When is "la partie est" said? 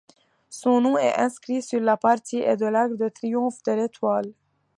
1.79-2.57